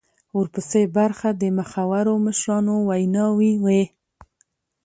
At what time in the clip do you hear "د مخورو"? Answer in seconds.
1.41-2.13